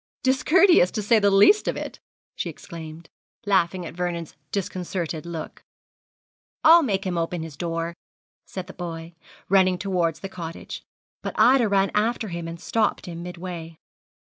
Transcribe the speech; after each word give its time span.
'Discourteous, 0.23 0.89
to 0.89 0.99
say 1.03 1.19
the 1.19 1.29
least 1.29 1.67
of 1.67 1.77
it,' 1.77 1.99
she 2.33 2.49
exclaimed, 2.49 3.07
laughing 3.45 3.85
at 3.85 3.93
Vernon's 3.93 4.35
disconcerted 4.51 5.27
look. 5.27 5.63
'I'll 6.63 6.81
make 6.81 7.03
him 7.05 7.19
open 7.19 7.43
his 7.43 7.55
door,' 7.55 7.95
said 8.47 8.65
the 8.65 8.73
boy, 8.73 9.13
running 9.47 9.77
towards 9.77 10.21
the 10.21 10.27
cottage; 10.27 10.83
but 11.21 11.35
Ida 11.37 11.67
ran 11.69 11.91
after 11.93 12.29
him 12.29 12.47
and 12.47 12.59
stopped 12.59 13.05
him 13.05 13.21
midway. 13.21 13.77